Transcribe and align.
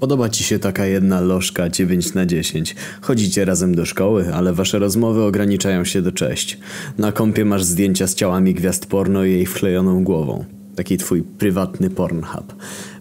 Podoba 0.00 0.28
ci 0.28 0.44
się 0.44 0.58
taka 0.58 0.86
jedna 0.86 1.20
lożka 1.20 1.68
9 1.68 2.14
na 2.14 2.26
10. 2.26 2.76
Chodzicie 3.00 3.44
razem 3.44 3.74
do 3.74 3.86
szkoły, 3.86 4.34
ale 4.34 4.52
wasze 4.52 4.78
rozmowy 4.78 5.22
ograniczają 5.22 5.84
się 5.84 6.02
do 6.02 6.12
cześć. 6.12 6.58
Na 6.98 7.12
kąpie 7.12 7.44
masz 7.44 7.64
zdjęcia 7.64 8.06
z 8.06 8.14
ciałami 8.14 8.54
gwiazd 8.54 8.86
porno 8.86 9.24
i 9.24 9.32
jej 9.32 9.46
wklejoną 9.46 10.04
głową. 10.04 10.44
Taki 10.76 10.98
twój 10.98 11.22
prywatny 11.22 11.90
pornhub. 11.90 12.54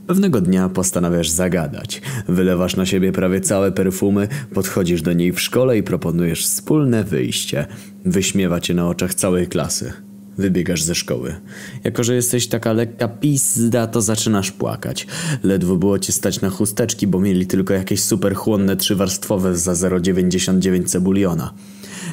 Pewnego 0.07 0.41
dnia 0.41 0.69
postanawiasz 0.69 1.29
zagadać. 1.29 2.01
Wylewasz 2.27 2.75
na 2.75 2.85
siebie 2.85 3.11
prawie 3.11 3.41
całe 3.41 3.71
perfumy, 3.71 4.27
podchodzisz 4.53 5.01
do 5.01 5.13
niej 5.13 5.31
w 5.31 5.41
szkole 5.41 5.77
i 5.77 5.83
proponujesz 5.83 6.45
wspólne 6.45 7.03
wyjście. 7.03 7.65
Wyśmiewa 8.05 8.59
cię 8.59 8.73
na 8.73 8.89
oczach 8.89 9.13
całej 9.13 9.47
klasy. 9.47 9.93
Wybiegasz 10.39 10.83
ze 10.83 10.95
szkoły. 10.95 11.35
Jako, 11.83 12.03
że 12.03 12.15
jesteś 12.15 12.47
taka 12.47 12.73
lekka 12.73 13.07
pizda, 13.07 13.87
to 13.87 14.01
zaczynasz 14.01 14.51
płakać. 14.51 15.07
Ledwo 15.43 15.75
było 15.75 15.99
cię 15.99 16.11
stać 16.11 16.41
na 16.41 16.49
chusteczki, 16.49 17.07
bo 17.07 17.19
mieli 17.19 17.47
tylko 17.47 17.73
jakieś 17.73 18.03
super 18.03 18.35
chłonne 18.35 18.77
trzywarstwowe 18.77 19.57
za 19.57 19.73
0,99 19.73 20.85
cebuliona. 20.85 21.53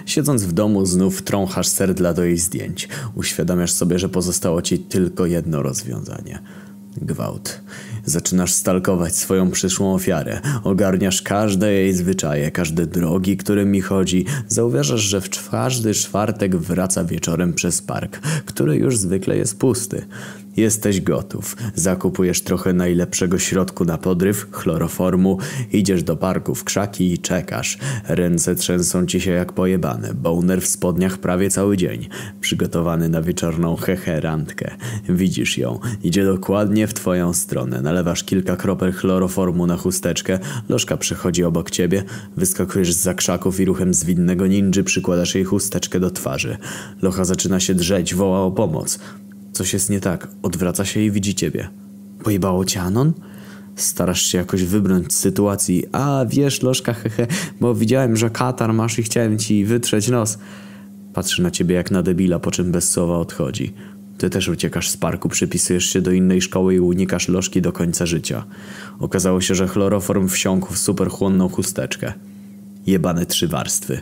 Siedząc 0.07 0.45
w 0.45 0.53
domu 0.53 0.87
znów 0.87 1.23
trąchasz 1.23 1.69
serdla 1.69 2.15
do 2.15 2.25
jej 2.25 2.39
zdjęć. 2.39 2.89
Uświadamiasz 3.15 3.73
sobie, 3.73 3.99
że 3.99 4.09
pozostało 4.09 4.63
ci 4.63 4.79
tylko 4.79 5.27
jedno 5.27 5.63
rozwiązanie. 5.63 6.39
Gwałt. 7.03 7.61
Zaczynasz 8.05 8.53
stalkować 8.53 9.17
swoją 9.17 9.51
przyszłą 9.51 9.95
ofiarę. 9.95 10.41
Ogarniasz 10.65 11.23
każde 11.23 11.73
jej 11.73 11.93
zwyczaje, 11.93 12.51
każde 12.51 12.87
drogi, 12.87 13.37
którymi 13.37 13.81
chodzi. 13.81 14.25
Zauważasz, 14.49 15.01
że 15.01 15.21
w 15.21 15.51
każdy 15.51 15.95
czwartek 15.95 16.57
wraca 16.57 17.05
wieczorem 17.05 17.55
przez 17.55 17.83
park, 17.83 18.21
który 18.47 18.77
już 18.77 18.97
zwykle 18.97 19.37
jest 19.37 19.59
pusty. 19.59 20.07
Jesteś 20.57 21.01
gotów. 21.01 21.57
Zakupujesz 21.75 22.41
trochę 22.41 22.73
najlepszego 22.73 23.39
środku 23.39 23.85
na 23.85 23.99
podryw, 23.99 24.47
chloroformu, 24.51 25.39
idziesz 25.73 26.03
do 26.03 26.17
parku 26.17 26.55
w 26.55 26.65
krzaki 26.65 27.13
i 27.13 27.19
czekasz. 27.19 27.79
Ręce 28.09 28.55
trzęsą 28.55 29.07
ci 29.07 29.21
się 29.21 29.31
jak 29.31 29.53
pojebane, 29.53 30.15
boner 30.15 30.63
w 30.63 30.67
spodniach 30.67 31.19
prawie 31.19 31.51
cały 31.51 31.77
dzień. 31.77 32.09
Przygotowany 32.41 33.09
na 33.09 33.23
wieczorną 33.23 33.77
heherantkę. 33.77 34.77
Widzisz 35.09 35.59
ją, 35.59 35.79
idzie 36.03 36.25
dokładnie 36.25 36.87
w 36.87 36.95
twoją 36.95 37.33
stronę. 37.33 37.83
Nalewasz 37.83 38.25
kilka 38.25 38.57
kropel 38.57 38.93
chloroformu 38.93 39.67
na 39.67 39.77
chusteczkę, 39.77 40.39
lożka 40.69 40.97
przechodzi 40.97 41.45
obok 41.45 41.71
ciebie, 41.71 42.03
wyskakujesz 42.37 42.93
z 42.93 43.17
krzaków 43.17 43.61
i 43.61 43.65
ruchem 43.65 43.95
zwinnego 43.95 44.47
ninży 44.47 44.85
przykładasz 44.85 45.35
jej 45.35 45.45
chusteczkę 45.45 46.01
do 46.01 46.11
twarzy. 46.11 46.57
Locha 47.03 47.25
zaczyna 47.25 47.61
się 47.61 47.75
drzeć, 47.75 48.15
woła 48.15 48.41
o 48.41 48.51
pomoc. 48.51 48.99
Coś 49.57 49.73
jest 49.73 49.91
nie 49.91 50.01
tak. 50.01 50.29
Odwraca 50.43 50.85
się 50.85 51.01
i 51.01 51.11
widzi 51.11 51.35
ciebie. 51.35 51.69
Pojebało 52.23 52.65
cię 52.65 52.81
Anon? 52.81 53.13
Starasz 53.77 54.23
się 54.23 54.39
jakoś 54.39 54.65
wybrnąć 54.65 55.13
z 55.13 55.17
sytuacji. 55.17 55.85
A 55.93 56.25
wiesz, 56.29 56.63
Lożka, 56.63 56.93
hehe, 57.03 57.27
bo 57.61 57.75
widziałem, 57.75 58.17
że 58.17 58.31
katar 58.31 58.73
masz 58.73 58.99
i 58.99 59.03
chciałem 59.03 59.39
ci 59.39 59.65
wytrzeć 59.65 60.09
nos. 60.09 60.39
Patrzy 61.15 61.43
na 61.43 61.51
ciebie 61.51 61.75
jak 61.75 61.91
na 61.91 62.03
debila, 62.03 62.39
po 62.39 62.51
czym 62.51 62.73
bez 62.73 62.91
słowa 62.91 63.19
odchodzi. 63.19 63.75
Ty 64.19 64.31
też 64.31 64.49
uciekasz 64.49 64.91
z 64.91 64.97
parku, 64.97 65.29
przypisujesz 65.29 65.85
się 65.85 66.01
do 66.01 66.13
innej 66.13 66.43
szkoły 66.43 66.75
i 66.75 66.81
unikasz 66.81 67.29
lożki 67.29 67.63
do 67.63 67.73
końca 67.73 68.07
życia. 68.07 68.45
Okazało 68.99 69.41
się, 69.41 69.55
że 69.55 69.69
chloroform 69.69 70.29
wsiąkł 70.29 70.75
w 70.75 70.79
superchłonną 70.79 71.49
chusteczkę. 71.49 72.13
Jebane 72.87 73.27
trzy 73.27 73.49
warstwy. 73.49 74.01